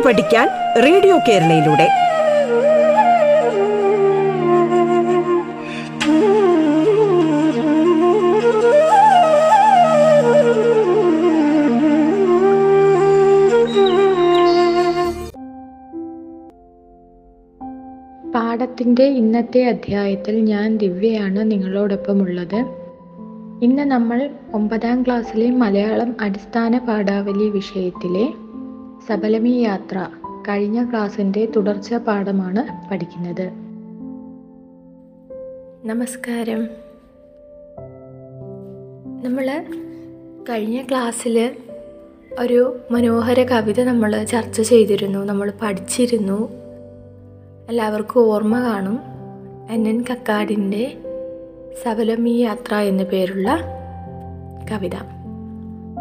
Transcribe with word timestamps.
പാട്ട് 0.00 0.20
പഠിക്കാൻ 0.20 0.48
റേഡിയോ 0.82 1.18
കേരളയിലൂടെ. 1.18 1.88
പാഠത്തിന്റെ 18.34 19.04
ഇന്നത്തെ 19.04 19.64
അധ്യായത്തിൽ 19.64 20.40
ഞാൻ 20.40 20.76
ദിവ്യയാണ് 20.76 21.50
നിങ്ങളോടൊപ്പമുള്ളത്. 21.50 22.64
ഇന്ന് 23.62 23.82
നമ്മൾ 23.82 24.30
ഒമ്പതാം 24.54 25.02
ക്ലാസ്സിലെ 25.02 25.50
മലയാളം 25.50 26.16
അടിസ്ഥാന 26.20 26.78
പാഠാവലി 26.78 27.48
വിഷയത്തിലെ 27.48 28.49
സബലമി 29.08 29.48
യാത്ര 29.48 30.06
കഴിഞ്ഞ 30.48 30.90
ക്ലാസിന്റെ 30.90 31.48
തുടർച്ച 31.56 31.94
പാഠമാണ് 31.94 32.90
പഠിക്കുന്നത്. 32.90 33.52
നമസ്കാരം. 35.88 36.68
നമ്മൾ 39.24 39.64
കഴിഞ്ഞ 40.48 40.82
ക്ലാസ്സിൽ 40.82 41.56
ഒരു 42.38 42.80
മനോഹര 42.90 43.44
കവിത 43.44 43.80
നമ്മൾ 43.80 44.24
ചർച്ച 44.24 44.60
ചെയ്തിരുന്നു. 44.60 45.24
നമ്മൾ 45.24 45.52
പഠിച്ചിരുന്നു. 45.62 46.48
എല്ലാവർക്കും 47.68 48.20
ഓർമ്മ 48.20 48.60
കാണും. 48.60 49.00
എൻ. 49.70 49.88
എൻ. 49.88 50.04
കക്കാടിന്റെ 50.10 50.98
സബലമി 51.84 52.30
യാത്ര 52.30 52.74
എന്നു 52.74 53.04
പേരുള്ള 53.04 53.60
കവിത. 54.72 54.94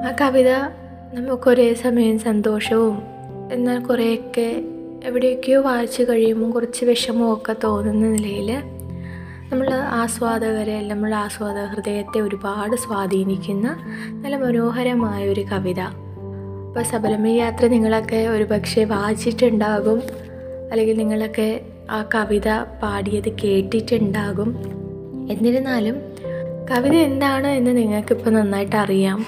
ആ 0.06 0.16
കവിത 0.22 0.79
നമുക്കൊരേ 1.14 1.74
സമയം 1.74 2.20
സന്തോഷവും 2.20 3.02
എന്നാൽ 3.52 3.80
കുറേയൊക്കെ 3.80 4.64
എവിടെയൊക്കെയോ 5.04 5.62
വായിച്ചു 5.62 6.04
കഴിയുമ്പോൾ 6.04 6.52
കുറച്ച് 6.52 6.86
വിഷമമൊക്കെ 6.86 7.56
തോന്നുന്ന 7.64 8.08
നിലയിൽ 8.08 8.52
നമ്മൾ 9.52 9.74
ആസ്വാദകരെ 9.74 10.88
നമ്മൾ 10.88 11.14
ആസ്വാദക 11.14 11.66
ഹൃദയത്തെ 11.66 12.20
ഒരുപാട് 12.20 12.76
സ്വാധീനിക്കുന്ന 12.76 13.68
നല്ല 14.12 14.36
മനോഹരമായ 14.38 15.30
ഒരു 15.30 15.42
കവിത. 15.42 15.80
അപ്പോൾ 16.68 16.84
സബലമീ 16.84 17.38
യാത്ര 17.38 17.68
നിങ്ങളൊക്കെ 17.68 18.16
ഒരുപക്ഷെ 18.16 18.84
വായിച്ചിട്ടുണ്ടാകും 18.84 20.02
അല്ലെങ്കിൽ 20.72 20.98
നിങ്ങളൊക്കെ 20.98 21.62
ആ 21.90 22.10
കവിത 22.16 22.50
പാടിയത് 22.84 23.30
കേട്ടിട്ടുണ്ടാകും. 23.44 24.50
എന്നിരുന്നാലും 25.32 25.96
കവിത 26.72 26.94
എന്താണ് 26.94 27.48
എന്ന് 27.48 27.78
നിങ്ങൾക്കിപ്പോൾ 27.78 28.30
നന്നായിട്ട് 28.30 28.76
അറിയാം 28.76 29.26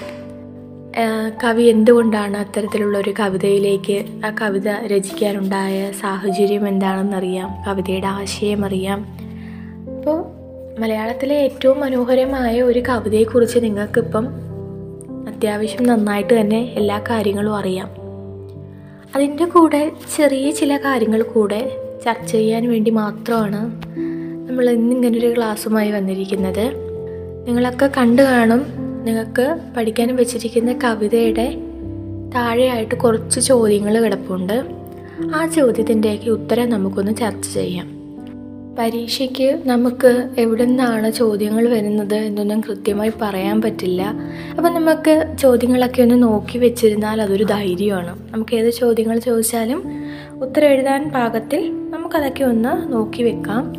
കവി 1.44 1.62
എന്തുകൊണ്ടാണ് 1.62 2.36
അത്തരത്തിലുള്ള 2.36 2.98
ഒരു 2.98 3.14
കവിതയിലേക്ക് 3.20 4.04
ആ 4.26 4.34
കവിത 4.40 4.68
രചിക്കാനുണ്ടായ 4.68 5.92
സാഹചര്യം 6.00 6.68
എന്താണെന്നറിയാം 6.68 7.64
കവിതയുടെ 7.68 8.06
ആശയം 8.06 8.64
അറിയാം. 8.64 9.06
അപ്പോൾ 9.96 10.24
മലയാളത്തിലെ 10.80 11.34
ഏറ്റവും 11.34 11.80
മനോഹരമായ 11.80 12.62
ഒരു 12.62 12.82
കവിതയെക്കുറിച്ച് 12.88 13.58
നിങ്ങൾക്കിപ്പം 13.58 14.28
അത്യാവശ്യം 15.28 15.86
നന്നായിട്ട് 15.86 16.40
തന്നെ 16.40 16.58
എല്ലാ 16.58 16.98
കാര്യങ്ങളും 17.10 17.56
അറിയാം. 17.56 17.90
അതിന്റെ 19.16 19.44
കൂടെ 19.44 19.92
ചെറിയ 20.16 20.50
ചില 20.50 20.76
കാര്യങ്ങൾ 20.76 21.22
കൂടെ 21.22 21.76
ചർച്ച 22.04 22.32
ചെയ്യാൻ 22.32 22.70
വേണ്ടി 22.70 22.90
മാത്രമാണ് 22.90 23.82
നമ്മൾ 24.48 24.70
ഇന്നിങ്ങനൊരു 24.70 25.36
ക്ലാസ്സുമായി 25.36 25.90
വന്നിരിക്കുന്നത്. 25.90 26.72
നിങ്ങളൊക്കെ 27.48 27.90
കണ്ടു 27.98 28.22
കാണും 28.22 28.81
നിങ്ങൾക്ക് 29.04 29.58
പഠിക്കാൻ 29.76 30.16
വെച്ചിരിക്കുന്ന 30.16 30.78
കവിതയുടെ 30.84 31.58
താഴെയായിട്ട് 32.34 32.94
കുറച്ച് 32.94 33.40
ചോദ്യങ്ങൾ 33.40 34.04
കിടപ്പുണ്ട്. 34.04 34.66
ആ 35.34 35.46
ചോദ്യത്തിന്റെയൊക്കെ 35.46 36.30
ഉത്തരം 36.30 36.70
നമുക്കൊന്ന് 36.70 37.16
ചർച്ച 37.16 37.48
ചെയ്യാം. 37.54 38.02
പരീക്ഷയ്ക്ക് 38.78 39.62
നമുക്ക് 39.66 40.28
എവിടെ 40.38 40.64
നിന്നാണ് 40.64 41.12
ചോദ്യങ്ങൾ 41.12 41.68
വരുന്നത് 41.68 42.14
എന്നൊന്നും 42.14 42.60
കൃത്യമായി 42.60 43.12
പറയാൻ 43.22 43.62
പറ്റില്ല. 43.62 44.14
അപ്പം 44.50 44.74
നമുക്ക് 44.74 45.34
ചോദ്യങ്ങളൊക്കെ 45.42 46.02
ഒന്ന് 46.02 46.22
നോക്കി 46.22 46.58
വെച്ചിരുന്നാൽ 46.58 47.22
അതൊരു 47.22 47.44
ധൈര്യമാണ്. 47.44 48.18
നമുക്ക് 48.30 48.54
ഏത് 48.54 48.70
ചോദ്യങ്ങൾ 48.70 49.18
ചോദിച്ചാലും 49.18 49.82
ഉത്തരം 50.40 50.68
എഴുതാൻ 50.68 51.10
പാകത്തിൽ 51.10 51.90
നമുക്കതൊക്കെ 51.90 52.44
ഒന്ന് 52.44 52.92
നോക്കി 52.92 53.22
വെക്കാം. 53.22 53.72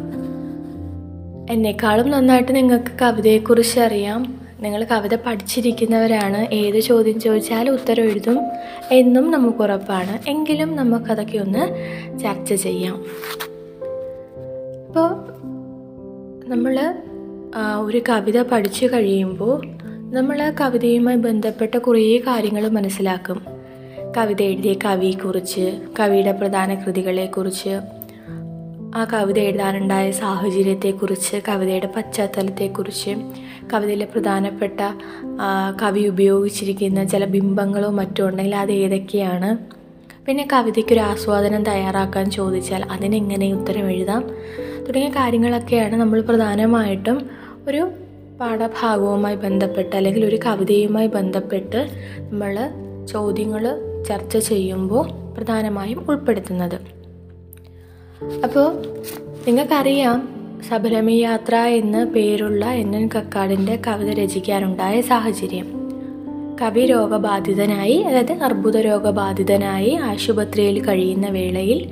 എന്നെക്കാളും 1.49 2.11
നന്നായിട്ട് 2.11 2.55
നിങ്ങൾക്ക് 2.55 2.99
കവിതയെക്കുറിച്ച് 3.01 3.79
അറിയാം. 3.79 4.42
നിങ്ങൾ 4.63 4.83
കവിത 4.83 5.15
പഠിച്ചിരിക്കുന്നവരാണ്. 5.15 6.53
ഏത് 6.53 6.79
ചോദ്യം 6.79 7.19
ചോദിച്ചാലും 7.19 7.73
ഉത്തരം 7.73 8.03
എഴുതും. 8.03 8.39
എന്നും 8.91 9.31
നമുക്ക് 9.31 9.57
ഉറപ്പാണ്. 9.57 10.29
എങ്കിലും 10.29 10.75
നമുക്കതൊക്കെ 10.75 11.37
ഒന്ന് 11.37 11.63
ചർച്ച 12.19 12.53
ചെയ്യാം. 12.53 12.95
അപ്പോൾ 14.87 15.09
നമ്മൾ 16.49 16.93
ഒരു 17.85 18.01
കവിത 18.09 18.41
പഠിച്ചു 18.41 18.85
കഴിയുമ്പോൾ 18.85 19.57
നമ്മൾ 20.15 20.41
ആ 20.41 20.51
കവിതയുമായി 20.61 21.17
ബന്ധപ്പെട്ട 21.17 21.77
കുറേ 21.77 22.17
കാര്യങ്ങൾ 22.17 22.67
മനസ്സിലാക്കും. 22.67 23.45
കവിത 24.17 24.41
എഴുതിയ 24.41 24.73
കവിയെക്കുറിച്ച് 24.85 25.79
കവിയുടെ 25.99 26.31
പ്രധാന 26.31 26.73
കൃതികളെക്കുറിച്ച് 26.73 27.79
ആ 28.95 29.05
കവിത 29.13 29.39
എഴുതാനുണ്ടായ 29.39 30.11
സാഹചര്യത്തെക്കുറിച്ച് 30.11 31.37
കവിതയുടെ 31.47 31.87
പശ്ചാത്തലത്തെക്കുറിച്ച് 31.95 33.11
കവിതയിലെ 33.73 34.05
പ്രധാനപ്പെട്ട 34.05 34.79
കവി 35.81 36.07
ഉപയോഗിച്ചിരിക്കുന്ന 36.07 37.03
ചില 37.03 37.25
ബിംബങ്ങളോ 37.25 37.89
മറ്റോ 37.89 38.27
ഉണ്ടെങ്കിൽ 38.27 38.55
അത് 38.55 38.71
ഏതൊക്കെയാണ്? 38.71 39.57
പിന്നെ 40.25 40.47
കവിതയ്ക്കൊരു 40.53 40.99
ആസ്വാദനം 40.99 41.63
തയ്യാറാക്കാൻ 41.63 42.31
ചോദിച്ചാൽ 42.31 42.83
അതിനെങ്ങനെ 42.91 43.53
ഉത്തരം 43.53 43.91
എഴുതാം? 43.91 44.23
തുടങ്ങിയ 44.87 45.09
കാര്യങ്ങളൊക്കെയാണ് 45.09 45.95
നമ്മൾ 45.95 46.21
പ്രധാനമായിട്ടും 46.21 47.29
ഒരു 47.67 47.89
പാഠഭാഗവുമായി 48.39 49.35
ബന്ധപ്പെട്ട് 49.35 49.95
അല്ലെങ്കിൽ 49.95 50.25
ഒരു 50.25 50.39
കവിതയുമായി 50.45 51.07
ബന്ധപ്പെട്ട് 51.07 51.89
നമ്മൾ 52.31 52.55
ചോദ്യങ്ങൾ 53.05 53.63
ചർച്ച 54.07 54.37
ചെയ്യുമ്പോൾ 54.37 55.05
പ്രധാനമായും 55.37 56.05
ഉൾപ്പെടുത്തുന്നത്. 56.09 57.02
അപ്പോൾ 58.43 58.73
നിങ്ങൾക്കറിയാം 59.47 60.29
സബരമി 60.69 61.11
യാത്ര 61.11 61.55
എന്ന് 61.55 62.05
പേരുള്ള 62.05 62.65
എൻ 62.65 62.95
എൻ 62.95 63.09
കക്കാടിന്റെ 63.15 63.79
കവിത 63.87 64.07
രചിക്കാനുണ്ടായ 64.07 65.01
സാഹചര്യം. 65.01 65.83
കവി 66.61 66.85
രോഗബാധിതനായി 66.85 67.97
അതായത് 67.97 68.31
അർബുദ 68.31 68.77
രോഗബാധിതനായി 68.77 69.89
ആശുപത്രിയിൽ 69.89 70.85
കഴിയുന്ന 70.85 71.27
വേളയിൽ 71.27 71.91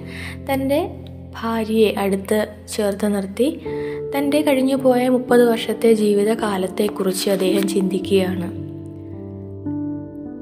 തന്റെ 0.53 0.91
ഭാര്യയെ 1.41 1.93
അടുത്ത് 1.97 2.47
ചേർത്ത് 2.75 3.15
നിർത്തി. 3.15 3.59
തന്റെ 4.17 4.41
കഴിഞ്ഞുപോയ 4.41 5.09
മുപ്പത് 5.09 5.49
വർഷത്തെ 5.49 5.93
ജീവിതകാലത്തെക്കുറിച്ച് 5.93 7.29
അദ്ദേഹം 7.29 7.67
ചിന്തിക്കുകയാണ്. 7.67 8.60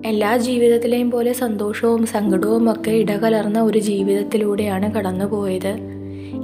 എല്ലാ 0.05 0.37
ജീവിതത്തിലെയും 0.37 1.11
പോലെ 1.11 1.33
സന്തോഷവും 1.33 2.05
സങ്കടവും 2.05 2.71
ഒക്കെ 2.71 2.91
ഇടകലർന്ന 2.91 3.61
ഒരു 3.61 3.77
ജീവിതത്തിലൂടെയാണ് 3.77 4.93
കടന്നുപോയത്. 4.93 5.77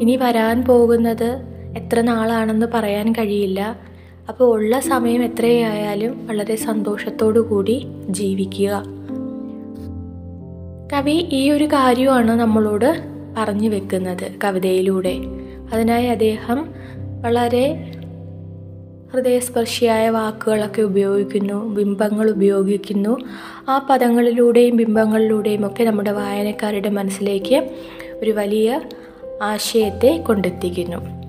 ഇനി 0.02 0.16
വരാൻ 0.16 0.66
പോകുന്നത് 0.66 1.42
എത്ര 1.78 2.02
നാളാണെന്ന് 2.02 2.66
പറയാൻ 2.74 3.12
കഴിയില്ല. 3.12 3.76
അപ്പോൾ 4.30 4.54
ഉള്ള 4.54 4.80
സമയം 4.80 5.24
എത്രയായാലും 5.24 6.28
വളരെ 6.28 6.56
സന്തോഷത്തോടു 6.56 7.40
കൂടി 7.40 7.88
ജീവിക്കുക. 8.10 8.84
കവി 10.94 11.28
ഈ 11.32 11.50
ഒരു 11.50 11.66
കാര്യമാണ് 11.66 12.32
നമ്മളോട് 12.32 13.04
പറഞ്ഞു 13.38 13.70
വെക്കുന്നത് 13.70 14.32
കവിതയിലൂടെ. 14.44 15.18
അതിനായി 15.74 16.06
അദ്ദേഹം 16.06 16.66
വളരെ 17.22 17.92
ഹൃദയസ്പർശിയായ 19.16 20.10
വാക്കുകളൊക്കെ 20.10 20.82
ഉപയോഗിക്കുന്നു 20.82 21.76
ബിംബങ്ങൾ 21.76 22.30
ഉപയോഗിക്കുന്നു. 22.30 23.18
ആ 23.70 23.88
പദങ്ങളിലൂടെയും 23.90 24.78
ബിംബങ്ങളിലൂടെയും 24.78 25.66
ഒക്കെ 25.66 25.84
നമ്മുടെ 25.84 26.12
വായനക്കാരുടെ 26.12 26.90
മനസ്സിലേക്ക് 26.90 27.70
ഒരു 28.22 28.32
വലിയ 28.32 28.82
ആശയത്തെ 29.42 30.24
കൊണ്ടെത്തിക്കുന്നു. 30.28 31.25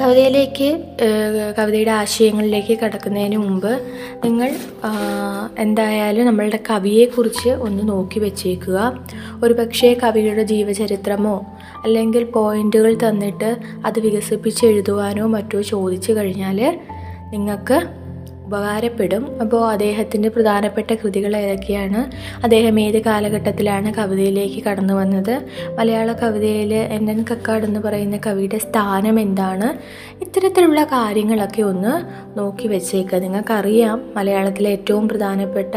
കവിതയിലേക്ക് 0.00 0.68
കവിതയുടെ 1.58 1.90
ആശയങ്ങളിലേക്ക് 1.90 2.78
കടക്കുന്നതിന് 2.78 3.36
മുമ്പ് 3.36 3.80
നിങ്ങൾ 4.24 4.50
എന്തായാലും 5.58 6.26
നമ്മളുടെ 6.26 6.58
കവിയെക്കുറിച്ച് 6.70 7.48
ഒന്ന് 7.48 7.88
നോക്കി 7.88 8.18
വെച്ചേക്കുക. 8.18 8.78
ഒരു 9.42 9.54
പക്ഷേ 9.54 9.96
കവിയുടെ 10.02 10.42
ജീവചരിത്രമോ 10.42 11.46
അല്ലെങ്കിൽ 11.84 12.24
പോയിന്റുകൾ 12.24 12.98
തന്നിട്ട് 13.08 13.56
അത് 13.84 14.00
വികസിപ്പിച്ച് 14.00 14.66
എഴുതുവാനോ 14.66 15.26
മറ്റോ 15.26 15.60
ചോദിച്ചു 15.60 16.12
കഴിഞ്ഞാൽ 16.12 16.80
നിങ്ങൾക്ക് 17.30 18.03
ഉപകാരപ്പെടും. 18.44 19.40
അപ്പോൾ 19.40 19.70
അദ്ദേഹത്തിന്റെ 19.70 20.28
പ്രധാനപ്പെട്ട 20.28 20.94
കൃതികൾ 20.94 21.36
ഏതൊക്കെയാണ്? 21.36 22.10
അദ്ദേഹം 22.42 22.80
ഏത് 22.80 23.02
കാലഘട്ടത്തിലാണ് 23.02 23.94
കവിതയിലേക്ക് 23.94 24.64
കടന്നു 24.64 24.94
വന്നത്? 24.94 25.40
മലയാള 25.78 26.12
കവിതയിൽ 26.12 26.74
എൻ 26.74 27.10
എൻ 27.10 27.24
കക്കാട് 27.30 27.64
എന്ന് 27.64 27.80
പറയുന്ന 27.80 28.20
കവിയുടെ 28.26 28.58
സ്ഥാനം 28.58 29.20
എന്താണ്? 29.20 29.78
ഇത്തരത്തിലുള്ള 30.24 30.84
കാര്യങ്ങളൊക്കെ 30.84 31.62
ഒന്ന് 31.62 31.94
നോക്കി 32.38 32.68
വെച്ചേക്കുക 32.68 33.18
നിങ്ങൾക്കറിയാം 33.18 34.02
മലയാളത്തിലെ 34.16 34.70
ഏറ്റവും 34.70 35.08
പ്രധാനപ്പെട്ട 35.08 35.74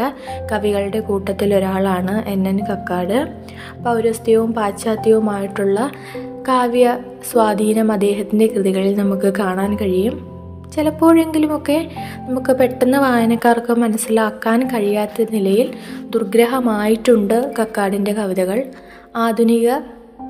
കവികളുടെ 0.52 1.00
കൂട്ടത്തിൽ 1.00 1.54
ഒരാളാണ് 1.54 2.28
എൻ 2.28 2.48
എൻ 2.48 2.58
കക്കാട്. 2.58 3.28
പൗരസ്ത്യവും 3.84 4.52
പാശ്ചാത്യവുമായിട്ടുള്ള 4.54 5.90
കാവ്യ 6.48 6.98
സ്വാധീനം 7.32 7.92
അദ്ദേഹത്തിന്റെ 7.92 8.46
കൃതികളിൽ 8.46 8.96
നമുക്ക് 8.96 9.34
കാണാൻ 9.38 9.76
കഴിയും. 9.76 10.27
ചിലപ്പോഴെങ്കിലുമൊക്കെ 10.74 11.90
നമുക്ക് 12.28 12.52
പെട്ടെന്ന് 12.52 12.98
വായനക്കാർക്ക് 12.98 13.72
മനസ്സിലാക്കാൻ 13.72 14.66
കഴിയാത്ത 14.66 15.26
നിലയിൽ 15.30 15.74
ദുർഗ്രഹമായിട്ടുണ്ട് 16.10 17.54
കക്കാടിന്റെ 17.58 18.12
കവിതകൾ. 18.12 18.62
ആധുനിക 19.16 19.68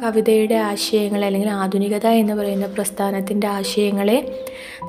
കവിതയുടെ 0.03 0.55
ആശയങ്ങൾ 0.55 1.25
അല്ലെങ്കിൽ 1.25 1.51
ആധുനികത 1.51 2.07
എന്ന് 2.07 2.35
പറയുന്ന 2.35 2.67
പ്രസ്ഥാനത്തിന്റെ 2.67 3.47
ആശയങ്ങളെ 3.47 4.19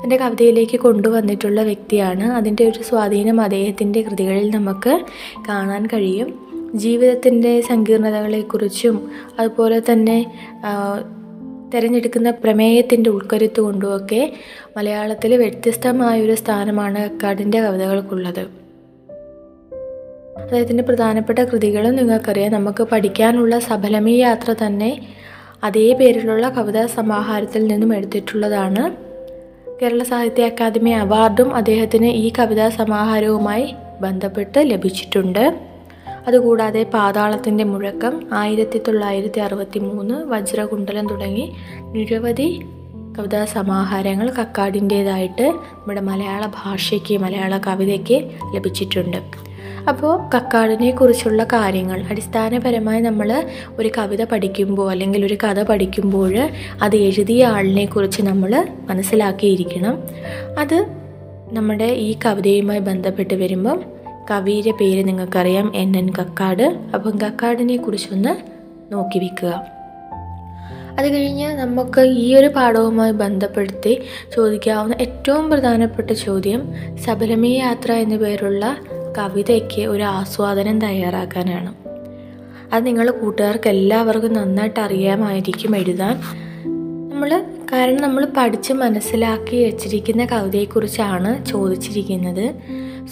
തന്റെ 0.04 0.16
കവിതയിലേക്ക് 0.16 0.80
കൊണ്ടുവന്നിട്ടുള്ള 0.80 1.62
വ്യക്തിയാണ്. 1.62 2.22
അതിന്റെ 2.32 2.64
ഒരു 2.68 2.82
സ്വാധീനം 2.82 3.40
അദ്ദേഹത്തിന്റെ 3.40 4.02
കൃതികളിൽ 4.02 4.50
നമുക്ക് 4.50 5.00
കാണാൻ 5.48 5.86
കഴിയും. 5.86 6.50
ജീവിതത്തിന്റെ 6.74 7.60
സങ്കീർണതകളെക്കുറിച്ചും 7.60 9.10
അതുപോലെ 9.38 9.82
തന്നെ 9.92 10.18
തിരഞ്ഞെടുക്കുന്ന 11.74 12.30
പ്രമേയത്തിന്റെ 12.30 13.10
ഉൾക്കരുത്ത് 13.10 13.60
കൊണ്ടുമൊക്കെ 13.60 14.32
മലയാളത്തിൽ 14.76 15.36
വ്യത്യസ്തമായൊരു 15.36 16.34
സ്ഥാനമാണ് 16.34 17.26
കടിന്റെ 17.26 17.60
കവിതകൾക്കുള്ളത്. 17.60 18.40
അദ്ദേഹത്തിന്റെ 20.40 20.82
പ്രധാനപ്പെട്ട 20.82 21.38
കൃതികളും 21.38 21.96
നിങ്ങൾക്കറിയാം. 21.96 22.52
നമുക്ക് 22.52 22.82
പഠിക്കാനുള്ള 22.82 23.58
സഫലമീ 23.58 24.16
യാത്ര 24.16 24.52
തന്നെ 24.52 25.06
അതേ 25.64 25.92
പേരിലുള്ള 25.92 26.48
കവിതാ 26.48 26.86
സമാഹാരത്തിൽ 26.86 27.66
നിന്നും 27.66 27.96
എടുത്തിട്ടുള്ളതാണ്. 27.96 29.10
കേരള 29.82 30.02
സാഹിത്യ 30.02 30.46
അക്കാദമി 30.46 30.90
അവാർഡും 30.90 31.54
അദ്ദേഹത്തിന് 31.54 32.06
ഈ 32.06 32.32
കവിതാ 32.38 32.68
സമാഹാരവുമായി 32.68 33.74
ബന്ധപ്പെട്ട് 34.00 34.58
ലഭിച്ചിട്ടുണ്ട്. 34.58 35.69
അതുകൂടാതെ 36.30 36.82
പാതാളത്തിന്റെ 36.82 37.64
മുഴക്കം 37.64 38.14
ആയിരത്തി 38.32 38.78
തൊള്ളായിരത്തി 38.78 39.40
അറുപത്തി 39.40 39.78
മൂന്ന് 39.78 40.14
വജ്രകുണ്ടലം 40.14 41.06
തുടങ്ങി 41.06 41.52
നിരവധി 41.80 42.60
കവിതാ 43.18 43.44
സമാഹാരങ്ങൾ 43.44 44.30
കക്കാടിന്റേതായിട്ട് 44.30 45.42
നമ്മുടെ 45.42 46.00
മലയാള 46.00 46.46
ഭാഷയ്ക്ക് 46.46 47.18
മലയാള 47.18 47.58
കവിതയ്ക്ക് 47.66 48.30
ലഭിച്ചിട്ടുണ്ട്. 48.54 49.16
അപ്പോൾ 49.88 50.12
കക്കാടിനെ 50.34 50.90
കുറിച്ചുള്ള 50.90 51.44
കാര്യങ്ങൾ 51.44 52.02
അടിസ്ഥാനപരമായി 52.10 53.00
നമ്മൾ 53.00 53.44
ഒരു 53.78 53.90
കവിത 53.98 54.24
പഠിക്കുമ്പോൾ 54.24 54.90
അല്ലെങ്കിൽ 54.90 55.26
ഒരു 55.26 55.36
കഥ 55.44 55.62
പഠിക്കുമ്പോൾ 55.62 56.34
അത് 56.82 56.96
എഴുതിയ 56.96 57.44
ആളിനെ 57.46 57.84
കുറിച്ച് 57.84 58.22
നമ്മൾ 58.22 58.66
മനസ്സിലാക്കിയിരിക്കണം. 58.80 59.96
അത് 60.58 60.78
നമ്മുടെ 61.52 61.84
ഈ 61.84 62.16
കവിതയുമായി 62.24 62.80
ബന്ധപ്പെട്ട് 62.80 63.34
വരുമ്പം 63.34 63.99
കവിയുടെ 64.30 64.70
പേര് 64.70 65.08
നിങ്ങൾക്കറിയാം. 65.08 65.76
N 65.76 65.96
N 65.96 66.10
Kakkad. 66.10 66.78
അപ്പം 66.94 67.18
കക്കാടിനെ 67.18 67.76
കുറിച്ചൊന്ന് 67.76 68.36
നോക്കി 68.92 69.18
വെക്കുക. 69.18 69.80
അത് 70.98 71.12
കഴിഞ്ഞ് 71.12 71.54
നമുക്ക് 71.54 72.00
ഈ 72.00 72.34
ഒരു 72.34 72.46
പാഠവുമായി 72.46 73.12
ബന്ധപ്പെടുത്തി 73.12 74.00
ചോദിക്കാവുന്ന 74.36 74.94
ഏറ്റവും 75.00 75.50
പ്രധാനപ്പെട്ട 75.50 76.10
ചോദ്യം 76.10 76.74
സബലമീ 77.04 77.58
യാത്ര 77.58 77.92
എന്നു 77.92 78.16
പേരുള്ള 78.16 78.76
കവിതയ്ക്ക് 79.18 79.82
ഒരു 79.82 80.02
ആസ്വാദനം 80.02 80.80
തയ്യാറാക്കാനാണ്. 80.80 81.74
അത് 82.74 82.86
നിങ്ങൾ 82.86 83.10
കൂട്ടുകാർക്ക് 83.10 83.68
എല്ലാവർക്കും 83.68 84.32
നന്നായിട്ട് 84.32 84.80
അറിയാമായിരിക്കും 84.80 85.76
എഴുതാൻ. 85.76 86.20
നമ്മൾ 87.10 87.44
കാരണം 87.72 88.02
നമ്മൾ 88.02 88.28
പഠിച്ച് 88.36 88.72
മനസ്സിലാക്കി 88.72 89.64
വെച്ചിരിക്കുന്ന 89.64 90.24
കവിതയെക്കുറിച്ചാണ് 90.24 91.46
ചോദിച്ചിരിക്കുന്നത്. 91.46 92.54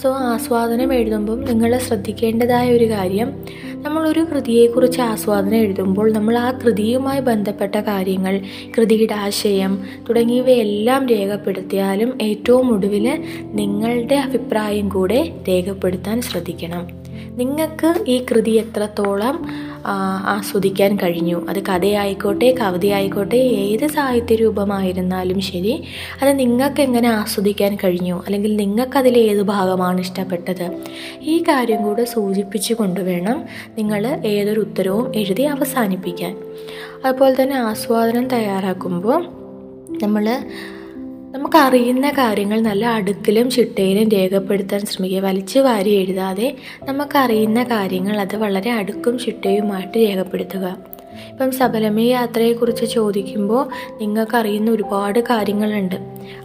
സോ 0.03 0.15
ആസ്വാദനം 0.15 0.93
എഴുതുമ്പം 0.93 1.45
നിങ്ങൾ 1.45 1.79
ശ്രദ്ധിക്കേണ്ടതായ 1.79 2.73
ഒരു 2.73 2.91
കാര്യം 2.91 3.45
നമ്മളൊരു 3.75 4.21
കൃതിയെക്കുറിച്ച് 4.21 5.01
ആസ്വാദനം 5.01 5.57
എഴുതുമ്പോൾ 5.57 6.13
നമ്മൾ 6.13 6.39
ആ 6.39 6.51
കൃതിയുമായി 6.51 7.21
ബന്ധപ്പെട്ട 7.21 7.75
കാര്യങ്ങൾ 7.75 8.41
കൃതിയുടെ 8.79 9.15
ആശയം 9.15 9.85
തുടങ്ങിയവയെല്ലാം 10.11 11.09
രേഖപ്പെടുത്തിയാലും 11.09 12.19
ഏറ്റവും 12.23 12.75
ഒടുവിൽ 12.75 13.23
നിങ്ങളുടെ 13.45 14.15
അഭിപ്രായം 14.15 14.89
കൂടെ 14.89 15.33
രേഖപ്പെടുത്താൻ 15.49 16.23
ശ്രദ്ധിക്കണം. 16.23 16.98
നിങ്ങൾക്ക് 17.39 18.05
ഈ 18.09 18.27
കൃതി 18.31 18.51
എത്രത്തോളം 18.51 19.37
ആസ്വദിക്കാൻ 20.27 20.93
കഴിഞ്ഞു? 20.97 21.49
അത് 21.49 21.61
കഥയായിക്കോട്ടെ 21.67 22.55
കവിതയായിക്കോട്ടെ 22.61 23.37
ഏത് 23.37 23.87
സാഹിത്യ 23.87 24.35
രൂപമായിരുന്നാലും 24.35 25.41
ശരി 25.41 25.75
അത് 26.23 26.39
നിങ്ങൾക്ക് 26.39 26.81
എങ്ങനെ 26.81 27.09
ആസ്വദിക്കാൻ 27.09 27.79
കഴിഞ്ഞു? 27.85 28.23
അല്ലെങ്കിൽ 28.27 28.57
നിങ്ങൾക്കതിൽ 28.57 29.19
ഏത് 29.19 29.43
ഭാഗമാണ് 29.43 30.01
ഇഷ്ടപ്പെട്ടത്? 30.01 30.67
ഈ 31.23 31.37
കാര്യം 31.49 31.83
കൂടെ 31.83 32.05
സൂചിപ്പിച്ചു 32.05 32.75
കൊണ്ടുവേണം 32.75 33.39
നിങ്ങൾ 33.79 34.03
ഏതൊരു 34.27 34.61
ഉത്തരവും 34.61 35.07
എഴുതി 35.17 35.43
അവസാനിപ്പിക്കാൻ. 35.43 36.35
അതുപോലെ 37.05 37.37
തന്നെ 37.43 37.57
ആസ്വാദനം 37.57 38.29
തയ്യാറാക്കുമ്പോൾ 38.29 39.21
നമ്മൾ 40.03 40.27
നമുക്കറിയുന്ന 41.35 42.11
കാര്യങ്ങൾ 42.11 42.61
നല്ല 42.61 42.87
അടുക്കിലും 42.87 43.51
ചിട്ടയിലും 43.51 44.09
രേഖപ്പെടുത്താൻ 44.09 44.81
ശ്രമിക്കുക. 44.81 45.21
വലിച്ചു 45.21 45.59
വാരി 45.59 45.91
എഴുതാതെ 45.91 46.57
നമുക്കറിയുന്ന 46.85 47.63
കാര്യങ്ങൾ 47.63 48.21
അത് 48.21 48.37
വളരെ 48.37 48.71
അടുക്കും 48.71 49.19
ചിട്ടയുമായിട്ട് 49.19 49.99
രേഖപ്പെടുത്തുക. 49.99 50.79
ഇപ്പം 51.31 51.53
സബലമേ 51.53 52.05
യാത്രയെക്കുറിച്ച് 52.05 52.85
ചോദിക്കുമ്പോൾ 52.85 53.69
നിങ്ങൾക്കറിയുന്ന 54.01 54.71
ഒരുപാട് 54.71 55.21
കാര്യങ്ങളുണ്ട്. 55.21 55.95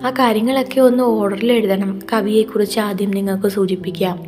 ആ 0.05 0.09
കാര്യങ്ങളൊക്കെ 0.09 0.81
ഒന്ന് 0.81 1.03
ഓർഡറിൽ 1.03 1.51
എഴുതണം. 1.51 1.99
കവിയെക്കുറിച്ച് 2.13 2.79
ആദ്യം 2.79 3.11
നിങ്ങൾക്ക് 3.11 3.47
സൂചിപ്പിക്കാം. 3.47 4.23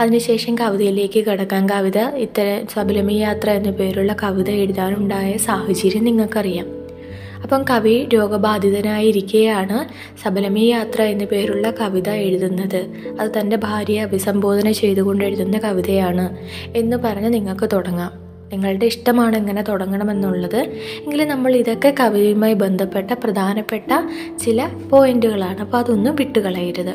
അതിനുശേഷം 0.00 0.58
കവിതയിലേക്ക് 0.58 1.24
കിടക്കാൻ 1.24 1.68
കവിത 1.68 1.98
ഇത്തരം 1.98 2.66
സബലമി 2.66 3.12
യാത്ര 3.12 3.50
എന്ന 3.50 3.70
പേരുള്ള 3.70 4.16
കവിത 4.22 4.50
എഴുതാനുണ്ടായ 4.50 5.32
സാഹചര്യം 5.36 6.04
നിങ്ങൾക്കറിയാം. 6.04 6.75
അപ്പം 7.42 7.64
കവി 7.70 8.08
രോഗബാധിതനായിരിക്കെയാണ് 8.14 9.88
സബലമി 10.24 10.60
യാത്ര 10.60 11.02
എന്ന 11.02 11.24
പേരുള്ള 11.24 11.70
കവിത 11.70 12.08
എഴുതുന്നത്. 12.08 12.86
അത് 13.20 13.30
തന്റെ 13.38 13.56
ഭാര്യയെ 13.56 14.02
അഭിസംബോധന 14.02 14.70
ചെയ്തുകൊണ്ട് 14.70 15.24
എഴുതുന്ന 15.24 15.58
കവിതയാണ്. 15.58 16.36
എന്ന് 16.76 16.96
പറഞ്ഞ് 16.96 17.34
നിങ്ങൾക്ക് 17.34 17.68
തുടങ്ങാം. 17.72 18.26
നിങ്ങളുടെ 18.52 18.86
ഇഷ്ടമാണ് 18.86 19.36
എങ്ങനെ 19.36 19.62
തുടങ്ങണമെന്നുള്ളത്. 19.62 20.56
എങ്കിലും 21.04 21.28
നമ്മൾ 21.28 21.56
ഇതൊക്കെ 21.56 21.94
കവിയുമായി 22.00 22.54
ബന്ധപ്പെട്ട 22.54 23.10
പ്രധാനപ്പെട്ട 23.10 23.92
ചില 24.38 24.68
പോയിന്റുകളാണ്. 24.90 25.60
അപ്പോൾ 25.60 25.78
അതൊന്നും 25.78 26.16
വിട്ടുകളയരുത്. 26.16 26.94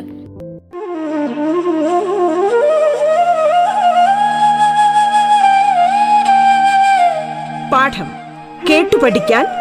പാഠം 7.73 8.07
കേട്ടു 8.69 8.97
പഠിക്കാൻ 8.97 9.60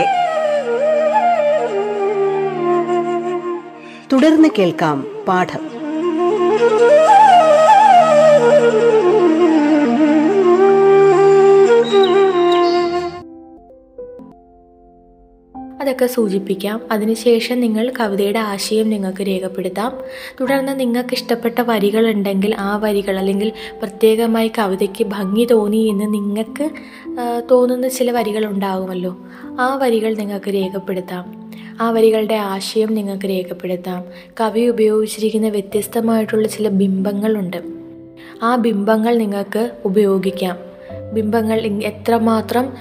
തുടർന്ന് 4.13 4.49
കേൾക്കാം 4.59 5.07
പാഠം. 5.27 5.59
അതൊക്കെ 15.81 16.05
സൂചിപ്പിക്കാം. 16.05 16.81
അതിനുശേഷം 16.91 17.59
നിങ്ങൾ 17.59 17.91
കവിതയുടെ 17.99 18.39
ആശയം 18.39 18.89
നിങ്ങൾക്ക് 18.89 19.27
രേഖപ്പെടുത്താം. 19.27 19.97
തുടർന്ന് 20.41 20.79
നിങ്ങൾക്ക് 20.79 21.13
ഇഷ്ടപ്പെട്ട 21.13 21.61
വരികളുണ്ടെങ്കിൽ 21.61 22.55
ആ 22.55 22.77
വരികൾ 22.77 23.19
അല്ലെങ്കിൽ 23.19 23.51
പ്രത്യേകമായി 23.79 24.51
കവിതയ്ക്ക് 24.57 25.03
ഭംഗി 25.03 25.45
തോന്നി 25.45 25.77
എന്ന് 25.77 26.13
നിങ്ങൾക്ക് 26.13 26.69
തോന്നുന്ന 27.51 27.87
ചില 27.87 28.11
വരികൾ 28.11 28.45
ഉണ്ടാകുമല്ലോ 28.45 29.17
ആ 29.59 29.75
വരികൾ 29.75 30.13
നിങ്ങൾക്ക് 30.13 30.53
രേഖപ്പെടുത്താം. 30.53 31.40
ആ 31.81 31.91
വരികളുടെ 31.91 32.33
ആശയം 32.33 32.93
നിങ്ങൾക്ക് 32.93 33.25
രേഖപ്പെടുത്താം. 33.25 34.05
കവി 34.41 34.61
ഉപയോഗിച്ചിരിക്കുന്ന 34.61 35.47
വ്യത്യസ്തമായിട്ടുള്ള 35.47 36.47
ചില 36.47 36.67
ബിംബങ്ങളുണ്ട്. 36.67 37.57
ആ 38.43 38.55
ബിംബങ്ങൾ 38.55 39.17
നിങ്ങൾക്ക് 39.17 39.71
ഉപയോഗിക്കാം. 39.85 40.57
ബിംബങ്ങൾ 41.13 41.61
എത്രമാത്രം 41.83 42.73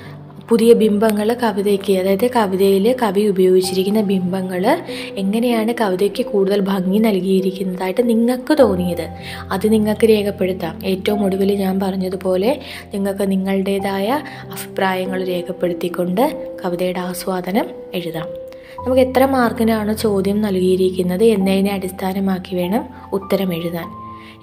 പുതിയ 0.49 0.73
ബിംബങ്ങൾ 0.73 1.35
കവിതയ്ക്ക് 1.35 1.93
അതായത് 1.93 2.31
കവിതയിൽ 2.31 2.97
കവി 3.03 3.21
ഉപയോഗിച്ചിരിക്കുന്ന 3.21 4.01
ബിംബങ്ങൾ 4.01 4.83
എങ്ങനെയാണ് 5.17 5.75
കവിതയ്ക്ക് 5.81 6.27
കൂടുതൽ 6.27 6.61
ഭംഗി 6.61 6.99
നൽകിയിരിക്കുന്നതായിട്ട് 6.99 8.09
നിങ്ങൾക്ക് 8.09 8.59
തോന്നിയത്? 8.59 9.09
അത് 9.51 9.73
നിങ്ങൾക്ക് 9.73 10.09
രേഖപ്പെടുത്താം. 10.09 10.87
ഏറ്റവും 10.87 11.25
ഒടുവിൽ 11.25 11.53
ഞാൻ 11.53 11.81
പറഞ്ഞതുപോലെ 11.81 12.61
നിങ്ങൾക്ക് 12.95 13.31
നിങ്ങളുടേതായ 13.31 14.09
അഭിപ്രായങ്ങൾ 14.43 15.25
രേഖപ്പെടുത്തിക്കൊണ്ട് 15.25 16.55
കവിതയുടെ 16.65 17.01
ആസ്വാദനം 17.01 17.67
എഴുതാം. 17.95 18.50
നമുക്ക് 18.81 19.01
എത്ര 19.01 19.25
മാർക്കിനാണ് 19.25 19.97
ചോദ്യം 19.97 20.41
നൽകിയിരിക്കുന്നത് 20.41 21.25
എന്നതിനെ 21.25 21.73
അടിസ്ഥാനമാക്കി 21.73 22.57
വേണം 22.57 22.85
ഉത്തരം 23.13 23.55
എഴുതാൻ. 23.55 23.89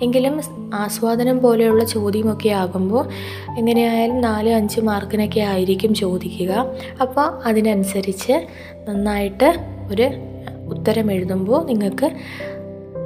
എങ്കിലും 0.01 0.41
ആസ്വാദനം 0.73 1.41
പോലെയുള്ള 1.41 1.83
ചോദ്യമൊക്കെ 1.83 2.49
ആകുമ്പോൾ 2.49 3.09
എങ്ങനെയായാലും 3.57 4.21
നാല് 4.21 4.49
അഞ്ച് 4.49 4.81
മാർക്കിനൊക്കെ 4.81 5.39
ആയിരിക്കും 5.39 5.93
ചോദിക്കുക. 5.93 6.65
അപ്പോൾ 7.01 7.41
അതിനനുസരിച്ച് 7.45 8.47
നന്നായിട്ട് 8.89 9.59
ഒരു 9.91 10.09
ഉത്തരം 10.67 11.11
എഴുതുമ്പോൾ 11.11 11.65
നിങ്ങൾക്ക് 11.65 12.11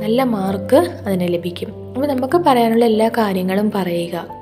നല്ല 0.02 0.24
മാർക്ക് 0.24 0.76
അതിന് 0.76 1.34
ലഭിക്കും. 1.34 1.88
അപ്പോൾ 1.88 2.08
നമുക്ക് 2.08 2.38
പറയാനുള്ള 2.38 2.86
എല്ലാ 2.86 3.10
കാര്യങ്ങളും 3.10 3.72
പറയുക. 3.76 4.41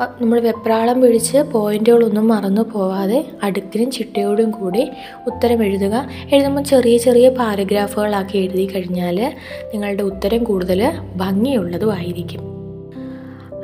നമ്മൾ 0.00 0.40
വെപ്രാളം 0.40 1.00
പിടിച്ച് 1.00 1.38
പോയിന്റുകളൊന്നും 1.38 2.28
മറന്നു 2.28 2.62
പോവാതെ 2.62 3.26
അടുക്കിനും 3.42 3.90
ചിട്ടയോടും 3.90 4.50
കൂടി 4.50 4.90
ഉത്തരം 5.26 5.64
എഴുതുക. 5.64 6.08
എഴുതുമ്പോൾ 6.32 6.62
ചെറിയ 6.62 6.96
ചെറിയ 6.96 7.28
പാരഗ്രാഫുകളാക്കി 7.28 8.38
എഴുതി 8.38 8.66
കഴിഞ്ഞാൽ 8.66 9.32
നിങ്ങളുടെ 9.74 10.02
ഉത്തരം 10.02 10.44
കൂടുതൽ 10.44 10.92
ഭംഗിയുള്ളതും 11.16 11.92
ആയിരിക്കും 11.94 12.56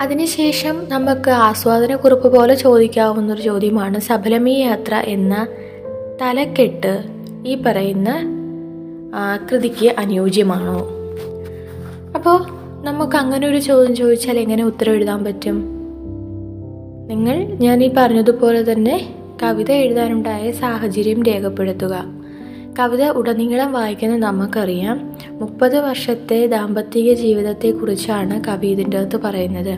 അതിനുശേഷം 0.01 0.87
നമുക്ക് 0.89 1.31
ആസ്വാദനക്കുറിപ്പ് 1.31 2.37
പോലെ 2.37 2.55
ചോദിക്കാവുന്നൊരു 2.55 3.43
ചോദ്യമാണ് 3.43 4.01
സബലമീ 4.01 4.55
യാത്ര 4.55 4.95
എന്ന 4.95 5.47
തലക്കെട്ട് 6.23 7.05
ഈ 7.47 7.55
പറയുന്ന 7.55 8.11
കൃതിക്ക് 9.53 9.95
അനുയോജ്യമാണോ? 9.99 10.89
അപ്പോൾ 12.15 12.45
നമുക്ക് 12.85 13.17
അങ്ങനെ 13.17 13.49
ഒരു 13.49 13.59
ചോദ്യം 13.59 13.97
ചോദിച്ചാൽ 13.97 14.39
എങ്ങനെ 14.39 14.65
ഉത്തരം 14.65 14.93
എഴുതാൻ 14.93 15.25
പറ്റും? 15.25 15.82
നിങ്ങൾ 17.12 17.38
ഞാൻ 17.38 17.85
ഈ 17.85 17.90
പറഞ്ഞതുപോലെ 17.97 18.73
തന്നെ 18.73 19.14
കവിത 19.42 19.73
എഴുതാനുണ്ടായ 19.73 20.50
സാഹചര്യം 20.50 21.23
രേഖപ്പെടുത്തുക. 21.23 22.04
കവിത 22.78 23.09
ഉടനീളം 23.09 23.73
വായിക്കുന്ന 23.73 24.16
നമുക്കറിയാം. 24.16 25.12
മുപ്പത് 25.31 25.78
വർഷത്തെ 25.78 26.47
ദാമ്പത്തിക 26.47 27.12
ജീവിതത്തെക്കുറിച്ചാണ് 27.12 28.45
കവി 28.45 28.66
ഇതിന്റെ 28.66 28.99
അകത്ത് 28.99 29.21
പറയുന്നത്. 29.25 29.75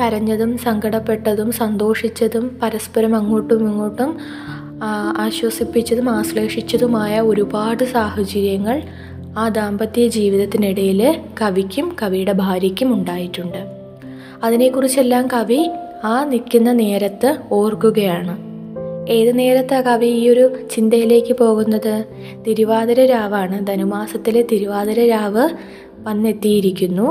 കരഞ്ഞതും 0.00 0.58
സങ്കടപ്പെട്ടതും 0.58 1.52
സന്തോഷിച്ചതും 1.52 2.58
പരസ്പരം 2.62 3.16
അങ്ങോട്ടും 3.16 3.70
ഇങ്ങോട്ടും 3.70 4.16
ആശ്വസിപ്പിച്ചതും 5.18 6.10
ആശ്ലേഷിച്ചതുമായ 6.10 7.20
ഒരുപാട് 7.20 7.84
സാഹചര്യങ്ങൾ 7.84 8.82
ആ 9.38 9.48
ദാമ്പത്യ 9.48 10.08
ജീവിതത്തിനിടയിൽ 10.08 11.20
കവിക്കും 11.42 11.96
കവിയുടെ 12.02 12.32
ഭാര്യയ്ക്കും 12.32 12.92
ഉണ്ടായിട്ടുണ്ട്. 12.94 13.62
അതിനെക്കുറിച്ചെല്ലാം 14.44 15.26
കവി 15.26 15.70
ആ 16.04 16.24
നിൽക്കുന്ന 16.24 16.72
നേരത്ത് 16.72 17.38
ഓർക്കുകയാണ്. 17.52 18.38
ഏത് 19.10 19.38
നേരത്താണ് 19.38 19.84
കവി 19.84 20.06
ഈ 20.06 20.28
ഒരു 20.28 20.58
ചിന്തയിലേക്ക് 20.70 21.32
പോകുന്നത്? 21.32 22.04
തിരുവാതിര 22.46 23.04
രാവാണ്. 23.04 23.66
ധനുമാസത്തിലെ 23.66 24.42
തിരുവാതിര 24.42 25.08
രാവ് 25.08 25.48
വന്നെത്തിയിരിക്കുന്നു. 25.98 27.08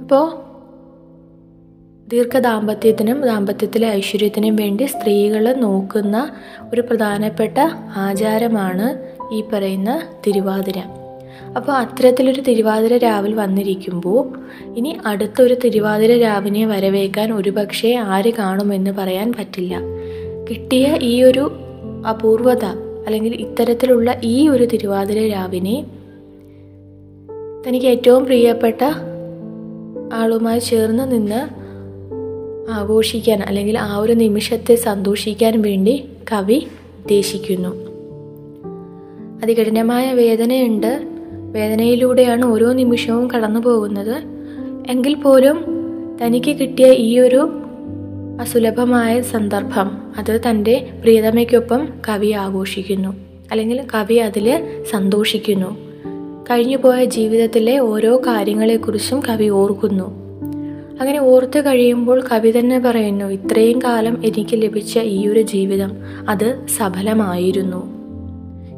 അപ്പോൾ 0.00 0.44
ദീർഘദാമ്പത്യത്തിനും 2.08 3.20
ദാമ്പത്യത്തിലെ 3.20 3.88
ഐശ്വര്യത്തിനും 3.88 4.56
വേണ്ടി 4.56 4.84
സ്ത്രീകൾ 4.84 5.52
നോക്കുന്ന 5.52 6.30
ഒരു 6.72 6.80
പ്രധാനപ്പെട്ട 6.80 7.58
ആചാരമാണ് 7.96 9.14
ഈ 9.34 9.44
പറയുന്ന 9.52 10.02
തിരുവാതിര. 10.26 11.03
അപ്പോൾ 11.56 11.72
അത്തരത്തിലൊരു 11.72 12.40
തിരുവാതിര 12.40 12.96
രാവിൽ 12.96 13.34
വന്നിരിക്കുമ്പോൾ 13.34 14.32
ഇനി 14.76 14.96
അടുത്തൊരു 15.06 15.56
തിരുവാതിര 15.64 16.20
രാവിനെ 16.20 16.66
വരവേക്കാൻ 16.66 17.32
ഒരുപക്ഷെ 17.32 17.94
ആര് 17.94 18.32
കാണുമെന്ന് 18.32 18.90
പറയാൻ 18.90 19.32
പറ്റില്ല. 19.32 19.80
കിട്ടിയ 20.50 20.98
ഈ 21.02 21.22
ഒരു 21.22 21.50
അപൂർവത 22.10 22.64
അല്ലെങ്കിൽ 23.06 23.34
ഇത്തരത്തിലുള്ള 23.34 24.20
ഈ 24.24 24.48
ഒരു 24.48 24.64
തിരുവാതിര 24.64 25.32
രാവിനെ 25.32 25.86
തനിക്ക് 27.68 27.86
ഏറ്റവും 27.86 28.24
പ്രിയപ്പെട്ട 28.24 28.82
ആളുമായി 30.12 30.58
ചേർന്ന് 30.58 31.12
നിന്ന് 31.12 31.48
ആഘോഷിക്കാൻ 32.70 33.42
അല്ലെങ്കിൽ 33.42 33.78
ആ 33.78 33.96
ഒരു 33.96 34.12
നിമിഷത്തെ 34.12 34.74
സന്തോഷിക്കാൻ 34.74 35.62
വേണ്ടി 35.62 36.08
കവി 36.32 36.66
ഉദ്ദേശിക്കുന്നു. 36.98 37.68
അതികഠിനമായ 39.42 40.12
വേദനയുണ്ട്. 40.12 41.13
വേദനയിലൂടെയാണ് 41.54 42.44
ഓരോ 42.44 42.72
നിമിഷവും 42.72 43.30
കടന്നു 43.30 43.60
പോകുന്നത്. 43.60 44.22
എങ്കിൽ 44.86 45.14
പോലും 45.14 45.64
തനിക്ക് 46.22 46.56
കിട്ടിയ 46.56 46.92
ഈ 46.92 47.18
ഒരു 47.18 47.60
അസുലഭമായ 48.40 49.20
സന്ദർഭം 49.20 49.90
അത് 50.18 50.40
തന്റെ 50.48 50.90
പ്രിയതമയ്ക്കൊപ്പം 51.00 51.88
കവി 52.08 52.30
ആഘോഷിക്കുന്നു. 52.30 53.16
അല്ലെങ്കിൽ 53.50 53.82
കവി 53.94 54.14
അതിൽ 54.14 54.62
സന്തോഷിക്കുന്നു. 54.90 55.78
കഴിഞ്ഞുപോയ 56.50 57.04
ജീവിതത്തിലെ 57.04 57.78
ഓരോ 57.78 58.16
കാര്യങ്ങളെക്കുറിച്ചും 58.26 59.20
കവി 59.20 59.48
ഓർക്കുന്നു. 59.48 60.24
അങ്ങനെ 61.00 61.20
ഓർത്ത് 61.20 61.64
കഴിയുമ്പോൾ 61.64 62.24
കവി 62.32 62.50
തന്നെ 62.58 62.78
പറയുന്നു 62.78 63.24
ഇത്രയും 63.24 63.82
കാലം 63.84 64.24
എനിക്ക് 64.24 64.62
ലഭിച്ച 64.62 64.98
ഈ 64.98 65.28
ഒരു 65.28 65.42
ജീവിതം 65.42 65.92
അത് 66.28 66.66
സഫലമായിരുന്നു. 66.78 67.94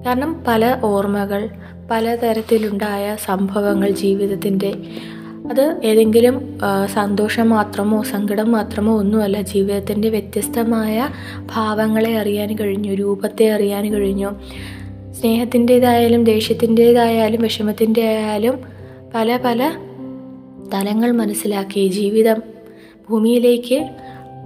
കാരണം 0.06 0.45
പല 0.49 0.80
ഓർമ്മകൾ 0.85 1.49
പലതരത്തിലുണ്ടായ 1.90 3.16
സംഭവങ്ങൾ 3.25 3.90
ജീവിതത്തിന്റെ. 3.90 4.75
അത് 5.50 5.81
ഏതെങ്കിലും 5.85 6.59
സന്തോഷം 6.95 7.49
മാത്രമോ 7.49 8.02
സങ്കടം 8.02 8.52
മാത്രമോ 8.52 8.99
ഒന്നുമല്ല 8.99 9.40
ജീവിതത്തിന്റെ 9.43 10.09
വ്യത്യസ്തമായ 10.09 11.09
ഭാവങ്ങളെ 11.55 12.19
അറിയാൻ 12.19 12.59
കഴിഞ്ഞു 12.59 12.93
രൂപത്തെ 12.95 13.50
അറിയാൻ 13.52 13.93
കഴിഞ്ഞു. 13.93 14.31
സ്നേഹത്തിന്റേതായാലും 15.12 16.25
ദേഷ്യത്തിന്റേതായാലും 16.25 17.43
വിഷമത്തിന്റെ 17.43 18.02
ആയാലും 18.02 18.57
പല 19.14 19.37
പല 19.45 19.61
തലങ്ങൾ 20.75 21.11
മനസ്സിലാക്കി 21.12 21.88
ജീവിതം 21.88 22.43
ഭൂമിയിലേക്ക് 23.11 23.78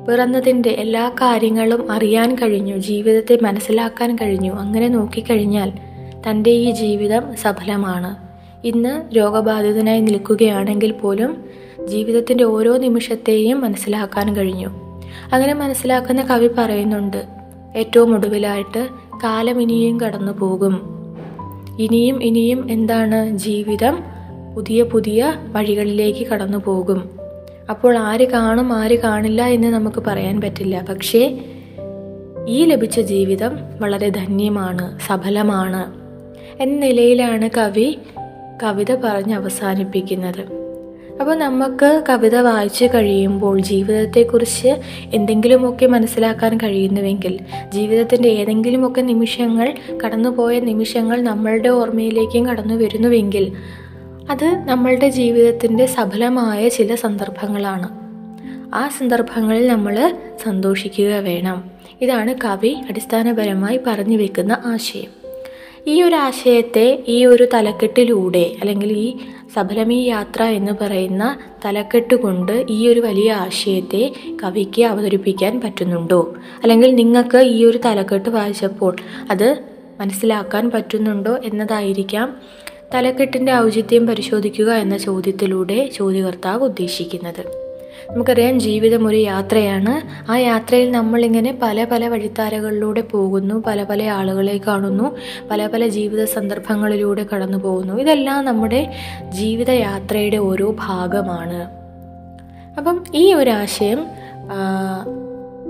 പിറന്നതിന്റെ 0.08 0.70
എല്ലാ 0.70 1.08
കാര്യങ്ങളും 1.08 1.92
അറിയാൻ 1.92 2.34
കഴിഞ്ഞു 2.34 2.76
ജീവിതത്തെ 2.76 3.38
മനസ്സിലാക്കാൻ 3.42 4.16
കഴിഞ്ഞു. 4.16 4.52
അങ്ങനെ 4.52 4.88
നോക്കിക്കഴിഞ്ഞാൽ 4.88 5.72
തന്റെ 6.28 6.50
ഈ 6.50 6.70
ജീവിതം 6.70 7.36
സഫലമാണ്. 7.36 8.30
ഇന്ന് 8.66 9.16
രോഗബാധിതനായി 9.16 10.00
നിൽക്കുകയാണെങ്കിൽ 10.00 10.92
പോലും 10.92 11.44
ജീവിതത്തിന്റെ 11.86 12.44
ഓരോ 12.44 12.76
നിമിഷത്തെയും 12.76 13.60
മനസ്സിലാക്കാൻ 13.60 14.36
കഴിഞ്ഞു. 14.36 14.68
അങ്ങനെ 15.32 15.54
മനസ്സിലാക്കുന്ന 15.54 16.22
കവി 16.22 16.48
പറയുന്നുണ്ട് 16.58 17.26
ഏറ്റവും 17.76 18.14
ഒടുവിലായിട്ട് 18.14 18.88
കാലം 19.24 19.62
ഇനിയും 19.62 20.00
കടന്നു 20.00 20.32
പോകും. 20.32 20.80
ഇനിയും 21.78 22.22
ഇനിയും 22.22 22.70
എന്താണ് 22.70 23.30
ജീവിതം? 23.30 24.02
പുതിയ 24.54 24.82
പുതിയ 24.82 25.34
വഴികളിലേക്ക് 25.52 26.26
കടന്നു 26.26 26.58
പോകും. 26.58 27.10
അപ്പോൾ 27.70 27.98
ആര് 27.98 28.28
കാണും 28.30 28.72
ആര് 28.72 28.98
കാണില്ല 28.98 29.42
എന്ന് 29.42 29.68
നമുക്ക് 29.68 30.02
പറയാൻ 30.06 30.40
പറ്റില്ല. 30.40 30.84
പക്ഷേ 30.88 31.40
ഈ 32.48 32.64
ലഭിച്ച 32.64 33.00
ജീവിതം 33.00 33.58
വളരെ 33.80 34.08
ധന്യമാണ് 34.08 34.98
സഫലമാണ്. 34.98 35.99
എന്ന 36.60 36.78
നിലയിലാണ് 36.78 37.50
കവി 37.56 37.98
കവിത 38.62 38.94
പറഞ്ഞ് 38.94 39.34
അവസാനിപ്പിക്കുന്നത്. 39.34 40.40
അപ്പോൾ 41.20 41.34
നമുക്ക് 41.34 42.02
കവിത 42.08 42.36
വായിച്ചു 42.36 42.84
കഴിയുമ്പോൾ 42.84 43.60
ജീവിതത്തെക്കുറിച്ച് 43.60 44.68
എന്തെങ്കിലുമൊക്കെ 45.14 45.86
മനസ്സിലാക്കാൻ 45.86 46.56
കഴിയുന്നുവെങ്കിൽ 46.56 47.38
ജീവിതത്തിന്റെ 47.74 48.28
ഏതെങ്കിലുമൊക്കെ 48.28 49.00
നിമിഷങ്ങൾ 49.00 49.74
കടന്നുപോയ 50.04 50.60
നിമിഷങ്ങൾ 50.60 51.22
നമ്മളുടെ 51.22 51.68
ഓർമ്മയിലേക്കും 51.68 52.46
കടന്നു 52.46 52.74
വരുന്നുവെങ്കിൽ 52.74 53.52
അത് 54.30 54.62
നമ്മളുടെ 54.64 55.08
ജീവിതത്തിന്റെ 55.08 55.86
സഫലമായ 55.86 56.68
ചില 56.68 56.94
സന്ദർഭങ്ങളാണ്. 56.94 57.88
ആ 58.74 58.88
സന്ദർഭങ്ങളിൽ 58.88 59.66
നമ്മൾ 59.66 60.12
സന്തോഷിക്കുക 60.42 61.14
വേണം. 61.14 61.70
ഇതാണ് 62.00 62.34
കവി 62.44 62.76
അടിസ്ഥാനപരമായി 62.88 63.80
പറഞ്ഞു 63.86 64.16
വെക്കുന്ന 64.16 64.56
ആശയം. 64.66 65.19
ഈ 65.86 66.02
ഒരു 66.02 66.14
ആശയത്തെ 66.14 67.04
ഈ 67.08 67.24
ഒരു 67.24 67.48
തലക്കെട്ടിലൂടെ 67.54 68.56
അല്ലെങ്കിൽ 68.60 68.92
ഈ 68.92 69.16
സഫലമീ 69.54 70.08
യാത്ര 70.08 70.42
എന്ന് 70.42 70.72
പറയുന്ന 70.80 71.38
തലക്കെട്ട് 71.64 72.14
കൊണ്ട് 72.14 72.66
ഈ 72.70 72.88
ഒരു 72.88 73.00
വലിയ 73.00 73.32
ആശയത്തെ 73.32 74.12
കവിക്ക് 74.42 74.82
അവതരിപ്പിക്കാൻ 74.82 75.60
പറ്റുന്നുണ്ടോ? 75.60 76.34
അല്ലെങ്കിൽ 76.62 76.94
നിങ്ങൾക്ക് 76.94 77.38
ഈ 77.38 77.64
ഒരു 77.64 77.78
തലക്കെട്ട് 77.84 78.28
വായിച്ചപ്പോൾ 78.28 78.96
അത് 79.30 79.58
മനസ്സിലാക്കാൻ 80.00 80.70
പറ്റുന്നുണ്ടോ 80.70 81.38
എന്നതായിരിക്കാം 81.44 82.36
തലക്കെട്ടിന്റെ 82.94 83.54
ഔചിത്യം 83.54 84.06
പരിശോധിക്കുക 84.06 84.72
എന്ന 84.72 84.98
ചോദ്യത്തിലൂടെ 84.98 85.90
ചോദ്യകർത്താവ് 85.94 86.64
ഉദ്ദേശിക്കുന്നത്. 86.64 87.69
നമുക്കറിയാം 88.12 88.60
ജീവിതം 88.60 89.06
ഒരു 89.06 89.16
യാത്രയാണ്. 89.16 90.30
ആ 90.30 90.36
യാത്രയിൽ 90.36 90.90
നമ്മളിങ്ങനെ 90.90 91.58
പല 91.62 91.84
പല 91.84 92.08
വഴിത്താരകളിലൂടെ 92.08 93.00
പോകുന്നു 93.00 93.62
പല 93.66 93.84
പല 93.84 94.02
ആളുകളെ 94.02 94.60
കാണുന്നു 94.66 95.16
പല 95.50 95.66
പല 95.66 95.86
ജീവിത 95.86 96.24
സന്ദർഭങ്ങളിലൂടെ 96.24 97.26
കടന്നു 97.34 97.58
പോകുന്നു. 97.58 97.94
ഇതെല്ലാം 97.94 98.44
നമ്മുടെ 98.44 98.90
ജീവിത 99.28 99.70
യാത്രയുടെ 99.70 100.36
ഓരോ 100.36 100.76
ഭാഗമാണ്. 100.88 101.70
അപ്പം 102.78 103.04
ഈ 103.14 103.34
ഒരു 103.34 103.50
ആശയം 103.50 104.06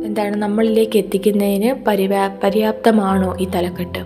എന്താണ് 0.05 0.37
നമ്മളിലേക്ക് 0.37 0.97
എത്തിക്കുന്നതിന് 0.97 1.85
പരിവാ 1.85 2.39
പര്യാപ്തമാണോ 2.45 3.37
ഈ 3.41 3.49
തലക്കെട്ട്? 3.55 3.99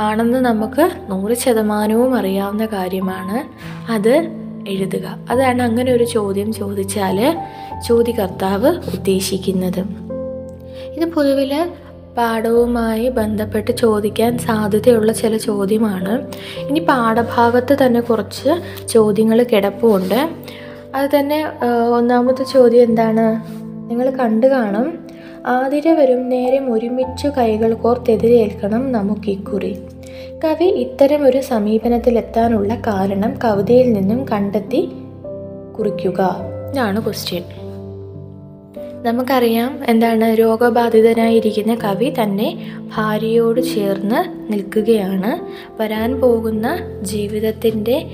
ആണെന്ന് 0.00 0.38
നമുക്ക് 0.38 0.90
നൂറ് 1.08 1.34
ശതമാനവും 1.34 2.14
അറിയാവുന്ന 2.14 2.66
കാര്യമാണ്. 2.66 3.38
അത് 3.92 4.37
എഴുതുക. 4.68 5.16
അതാണ് 5.30 5.62
അങ്ങനെ 5.62 5.92
ഒരു 5.92 6.04
ചോദ്യം 6.04 6.52
ചോദിച്ചാൽ 6.52 7.18
ചോദ്യകർത്താവ് 7.88 8.70
ഉദ്ദേശിക്കുന്നത്. 8.94 9.80
ഇത് 10.96 11.04
പൊതുവിൽ 11.12 11.52
പാഠവുമായി 12.16 13.08
ബന്ധപ്പെട്ട് 13.08 13.72
ചോദിക്കാൻ 13.76 14.38
സാധ്യതയുള്ള 14.38 15.12
ചില 15.12 15.36
ചോദ്യമാണ്. 15.36 16.14
ഇനി 16.68 16.78
പാഠഭാഗത്ത് 16.78 17.76
തന്നെ 17.82 18.00
കുറച്ച് 18.00 18.48
ചോദ്യങ്ങൾ 18.88 19.42
കിടപ്പുണ്ട്. 19.42 20.20
അത് 20.94 21.10
തന്നെ 21.18 21.38
ഒന്നാമത്തെ 21.96 22.44
ചോദ്യം 22.44 22.82
എന്താണ്? 22.82 23.26
നിങ്ങൾ 23.90 24.10
കണ്ടു 24.10 24.46
കാണും. 24.46 24.88
ആതിര 25.46 25.88
വരും 25.92 26.28
നേരം 26.28 26.64
ഒരുമിച്ചു 26.72 27.28
കൈകൾ 27.28 27.74
കോർത്തെതിരേൽക്കണം 27.74 28.92
നമുക്ക് 28.92 29.30
ഇക്കുറി 29.30 29.72
കവി 30.44 30.64
ഇത്തരം 30.64 31.22
ഒരു 31.24 31.40
സമീപനത്തിലെത്താനുള്ള 31.40 32.74
കാരണം 32.74 33.38
കവിതയിൽ 33.44 33.92
നിന്നും 33.92 34.28
കണ്ടെത്തി 34.28 34.88
കുറിക്കുക 35.78 36.36
ഇതാണ് 36.72 37.04
ക്വസ്റ്റ്യൻ 37.04 37.42
നമുക്കറിയാം 39.02 39.78
എന്താണ് 39.88 40.38
രോഗബാധിതനായിരിക്കുന്ന 40.38 41.74
കവി 41.74 42.14
തന്നെ 42.22 42.72
ഭാര്യയോട് 42.96 43.60
ചേർന്ന് 43.60 44.52
നിൽക്കുകയാണ്. 44.52 45.32
വരാൻ 45.82 46.20
പോകുന്ന 46.20 46.78
ജീവിതത്തിന്റെ 47.02 48.06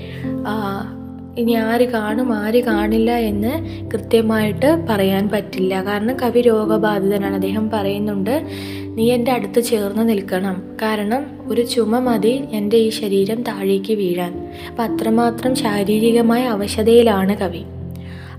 ഇനി 1.37 1.51
ആര് 1.51 1.91
കാണും 1.91 2.33
ആര് 2.33 2.63
കാണില്ല 2.63 3.11
എന്ന് 3.11 3.53
കൃത്യമായിട്ട് 3.91 4.85
പറയാൻ 4.89 5.29
പറ്റില്ല. 5.29 5.83
കാരണം 5.83 6.19
കവി 6.19 6.41
രോഗബാധിതനാണ്. 6.41 7.33
അദ്ദേഹം 7.33 7.69
പറയുന്നുണ്ട് 7.69 8.45
നീ 8.85 9.11
എന്റെ 9.11 9.31
അടുത്ത് 9.31 9.61
ചേർന്ന് 9.61 10.09
നിൽക്കണം. 10.09 10.63
കാരണം 10.81 11.25
ഒരു 11.47 11.65
ചുമ 11.65 11.99
മതി 11.99 12.43
എന്റെ 12.51 12.77
ഈ 12.77 12.89
ശരീരം 12.89 13.43
താഴേക്ക് 13.43 13.93
വീഴാൻ. 13.93 14.47
അപ്പം 14.69 14.83
അത്രമാത്രം 14.83 15.55
ശാരീരികമായ 15.55 16.43
അവശതയിലാണ് 16.43 17.37
കവി. 17.37 17.63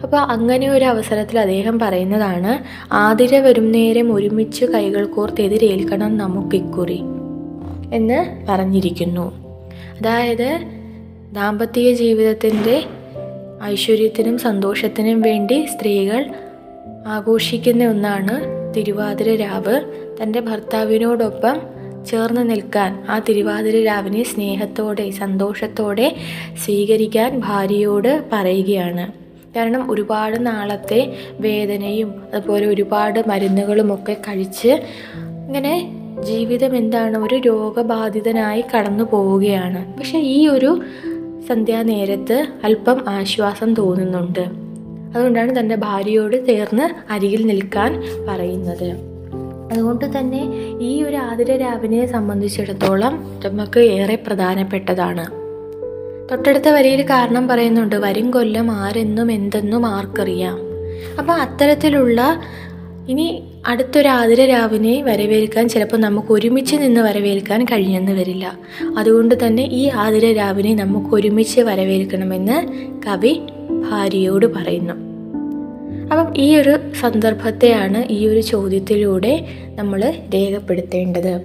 അപ്പോൾ 0.03 0.17
അങ്ങനെ 0.17 0.69
ഒരു 0.69 0.85
അവസരത്തിൽ 0.85 1.39
അദ്ദേഹം 1.39 1.79
പറയുന്നതാണ് 1.79 2.65
ആതിര 2.95 3.39
വരും 3.39 3.73
നേരം 3.73 4.15
ഒരുമിച്ച് 4.15 4.65
കൈകൾ 4.65 5.05
കോർത്തെതിരേൽക്കണം 5.05 6.17
നമുക്കിക്കുറി 6.17 7.01
എന്ന് 7.95 8.47
പറഞ്ഞിരിക്കുന്നു. 8.49 9.47
അതായത് 10.01 10.76
ദാമ്പത്യ 11.37 11.93
ജീവിതത്തിന്റെ 11.93 12.85
ഐശ്വര്യത്തിനും 13.65 14.39
സന്തോഷത്തിനും 14.39 15.23
വേണ്ടി 15.23 15.67
സ്ത്രീകൾ 15.75 16.31
ആഘോഷിക്കുന്ന 17.07 17.85
ഒന്നാണ് 17.85 18.35
തിരുവാതിര 18.75 19.37
രാവ്. 19.37 19.77
തന്റെ 20.23 20.41
ഭർത്താവിനോടൊപ്പം 20.41 21.57
ചേർന്ന് 22.07 22.51
നിൽക്കാൻ 22.51 23.07
ആ 23.09 23.19
തിരുവാതിര 23.19 23.85
രാവിനെ 23.85 24.23
സ്നേഹത്തോടെ 24.23 25.11
സന്തോഷത്തോടെ 25.11 26.15
സ്വീകരിക്കാൻ 26.65 27.41
ഭാര്യയോട് 27.45 28.25
പറയുകയാണ്. 28.33 29.13
കാരണം 29.57 29.91
ഒരുപാട് 29.91 30.47
നാളത്തെ 30.47 31.17
വേദനയും 31.41 32.15
അതുപോലെ 32.35 32.67
ഒരുപാട് 32.67 33.21
മരുന്നുകളുമൊക്കെ 33.27 34.17
കഴിച്ച് 34.29 34.73
ഇങ്ങനെ 35.47 35.75
ജീവിതം 36.23 36.77
എന്താണ് 36.77 37.19
ഒരു 37.19 37.35
രോഗബാധിതനായി 37.35 38.65
കടന്നു 38.75 39.05
പോവുകയാണ് 39.05 39.99
പക്ഷെ 39.99 40.19
ഈ 40.19 40.49
ഒരു 40.49 40.81
സന്ധ്യാനേരത്ത് 41.49 42.47
അല്പം 42.65 43.05
ആശ്വാസം 43.09 43.75
തോന്നുന്നുണ്ട്. 43.75 44.67
അതുകൊണ്ടാണ് 45.17 45.59
തന്റെ 45.59 45.77
ഭാര്യയോട് 45.77 46.47
ചേർന്ന് 46.47 47.13
അരികിൽ 47.13 47.47
നിൽക്കാൻ 47.47 48.03
പറയുന്നത്. 48.29 49.17
അതുകൊണ്ട് 49.73 50.19
തന്നെ 50.19 50.49
ഈ 50.81 51.03
ഒരു 51.03 51.17
ആതിര 51.17 51.57
രാവിനെ 51.57 52.07
സംബന്ധിച്ചിടത്തോളം 52.07 53.41
നമുക്ക് 53.45 53.81
ഏറെ 53.81 54.15
പ്രധാനപ്പെട്ടതാണ്. 54.15 55.27
തൊട്ടടുത്ത 56.31 56.69
വരിയിൽ 56.69 57.03
കാരണം 57.03 57.49
പറയുന്നുണ്ട് 57.49 57.97
വരും 57.97 58.31
കൊല്ലം 58.31 58.71
ആരെന്നും 58.71 59.33
എന്തെന്നും 59.33 59.87
ആർക്കറിയാം. 59.87 60.59
അപ്പം 61.19 61.35
അത്തരത്തിലുള്ള 61.35 62.41
ഇനി 63.09 63.43
അടുത്തൊരു 63.67 64.09
ആതിര 64.09 64.45
രാവിനെ 64.45 65.03
വരവേൽക്കാൻ 65.03 65.69
ചിലപ്പോൾ 65.69 65.97
നമുക്ക് 65.97 66.33
ഒരുമിച്ച് 66.33 66.77
നിന്ന് 66.77 67.01
വരവേൽക്കാൻ 67.01 67.65
കഴിഞ്ഞെന്ന് 67.65 68.13
വരില്ല. 68.13 68.59
അതുകൊണ്ട് 68.99 69.47
തന്നെ 69.47 69.63
ഈ 69.63 69.89
ആതിര 69.89 70.33
രാവിനെ 70.33 70.75
നമുക്ക് 70.75 71.15
ഒരുമിച്ച് 71.15 71.61
വരവേൽക്കണമെന്ന് 71.61 72.69
കവി 73.07 73.41
ഭാര്യയോട് 73.91 74.47
പറയുന്നു. 74.47 74.95
അപ്പം 76.13 76.37
ഈ 76.37 76.57
ഒരു 76.57 76.79
സന്ദർഭത്തെയാണ് 77.01 78.05
ഈ 78.13 78.27
ഒരു 78.27 78.41
ചോദ്യത്തിലൂടെ 78.41 79.45
നമ്മൾ 79.75 80.15
രേഖപ്പെടുത്തേണ്ടത്. 80.35 81.41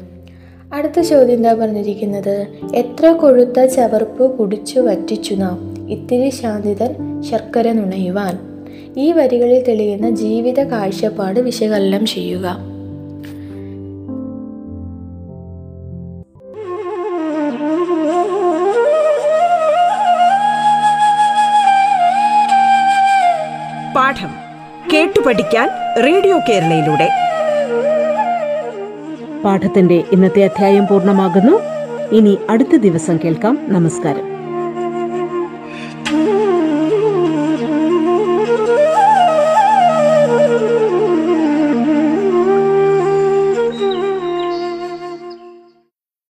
അടുത്ത 0.74 1.00
ചോദ്യം 1.00 1.36
എന്താ 1.36 1.54
പറഞ്ഞിരിക്കുന്നത്? 1.54 2.48
എത്ര 2.76 3.12
കൊഴുത്ത 3.12 3.66
ചവർപ്പ് 3.66 4.38
കുടിച്ചു 4.38 4.80
വറ്റിച്ചു 4.80 5.34
നാം? 5.34 5.90
ഇത്തിരി 5.90 6.30
ശാന്തിതൻ 6.30 7.22
ശർക്കര 7.22 7.72
നുണയുവാൻ. 7.72 8.51
ഈ 8.98 9.12
വരികളിൽ 9.12 9.64
തെളിയുന്ന 9.68 10.10
ജീവിത 10.10 10.64
കാഴ്ചപ്പാട് 10.64 11.40
വിശകലനം 11.40 12.06
ചെയ്യുക. 12.06 12.58
പാഠം 23.96 24.30
കേട്ടു 24.94 25.20
പഠിക്കാൻ 25.20 25.70
റേഡിയോ 26.04 26.40
കേരളയിലൂടെ. 26.50 27.10
പാഠത്തിന്റെ 29.44 30.04
ഇന്നത്തെ 30.12 30.44
അധ്യായം 30.44 30.88
പൂർണമാകുന്നു. 30.88 31.60
ഇനി 32.16 32.38
അടുത്ത 32.50 32.76
ദിവസം 32.76 33.20
കേൾക്കാം. 33.24 33.60
നമസ്കാരം. 33.68 34.41